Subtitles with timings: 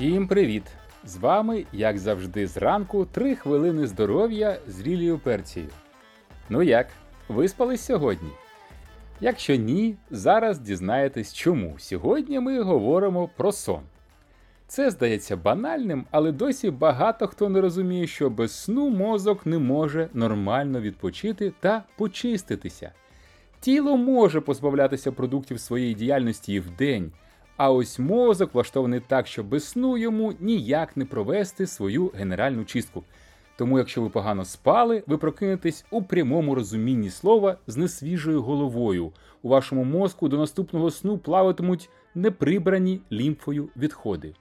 [0.00, 0.62] Всім привіт!
[1.04, 5.70] З вами, як завжди, зранку 3 хвилини здоров'я з Лілією Перцією.
[6.48, 6.86] Ну як,
[7.28, 8.28] виспались сьогодні?
[9.20, 11.74] Якщо ні, зараз дізнаєтесь чому.
[11.78, 13.80] Сьогодні ми говоримо про сон.
[14.66, 20.08] Це здається банальним, але досі багато хто не розуміє, що без сну мозок не може
[20.14, 22.92] нормально відпочити та почиститися.
[23.60, 27.12] Тіло може позбавлятися продуктів своєї діяльності і вдень,
[27.60, 33.04] а ось мозок влаштований так, що без сну йому ніяк не провести свою генеральну чистку.
[33.56, 39.12] Тому, якщо ви погано спали, ви прокинетесь у прямому розумінні слова з несвіжою головою.
[39.42, 44.34] У вашому мозку до наступного сну плаватимуть неприбрані лімфою відходи.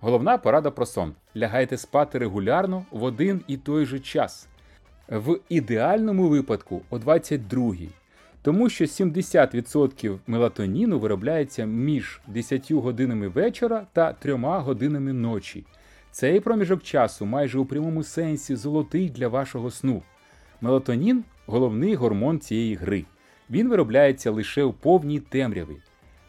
[0.00, 4.48] Головна порада про сон: лягайте спати регулярно в один і той же час.
[5.08, 7.88] В ідеальному випадку о 22-й.
[8.42, 15.64] Тому що 70% мелатоніну виробляється між 10 годинами вечора та 3 годинами ночі.
[16.10, 20.02] Цей проміжок часу майже у прямому сенсі золотий для вашого сну.
[20.60, 23.04] Мелатонін головний гормон цієї гри.
[23.50, 25.76] Він виробляється лише у повній темряві.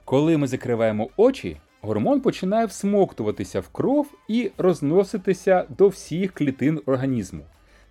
[0.05, 7.43] Коли ми закриваємо очі, гормон починає всмоктуватися в кров і розноситися до всіх клітин організму.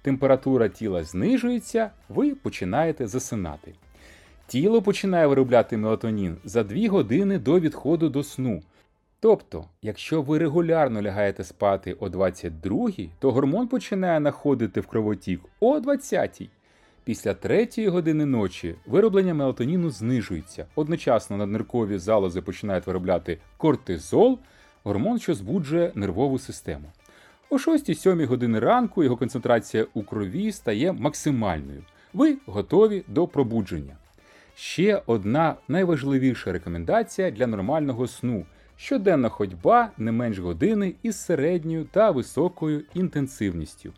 [0.03, 3.75] Температура тіла знижується, ви починаєте засинати.
[4.47, 8.63] Тіло починає виробляти мелатонін за 2 години до відходу до сну.
[9.21, 15.81] Тобто, якщо ви регулярно лягаєте спати о 22, то гормон починає находити в кровотік о
[15.81, 16.43] 20.
[17.05, 20.67] Після 3 години ночі вироблення мелатоніну знижується.
[20.75, 24.39] Одночасно надниркові залози починають виробляти кортизол,
[24.85, 26.93] гормон, що збуджує нервову систему.
[27.51, 31.85] О 6-7 години ранку його концентрація у крові стає максимальною.
[32.13, 33.97] Ви готові до пробудження.
[34.63, 38.47] Ще одна найважливіша рекомендація для нормального сну
[38.77, 43.93] щоденна ходьба не менш години із середньою та високою інтенсивністю.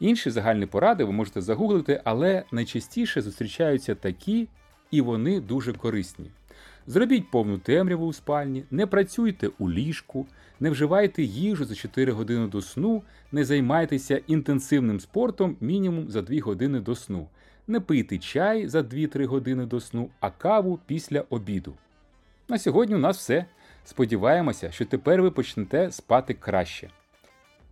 [0.00, 4.48] Інші загальні поради ви можете загуглити, але найчастіше зустрічаються такі,
[4.90, 6.30] і вони дуже корисні.
[6.86, 10.26] Зробіть повну темряву у спальні, не працюйте у ліжку,
[10.60, 13.02] не вживайте їжу за 4 години до сну,
[13.32, 17.28] не займайтеся інтенсивним спортом мінімум за 2 години до сну.
[17.68, 21.74] Не пийте чай за 2-3 години до сну, а каву після обіду.
[22.48, 23.44] На сьогодні у нас все.
[23.84, 26.90] Сподіваємося, що тепер ви почнете спати краще.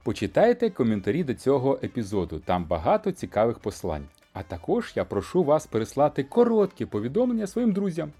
[0.02, 4.04] Почитайте коментарі до цього епізоду, там багато цікавих послань.
[4.32, 8.12] А також я прошу вас переслати короткі повідомлення своїм друзям.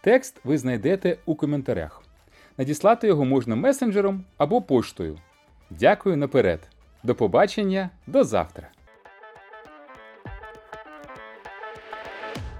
[0.00, 2.02] Текст ви знайдете у коментарях.
[2.58, 5.18] Надіслати його можна месенджером або поштою.
[5.70, 6.68] Дякую наперед.
[7.02, 8.75] До побачення, до завтра!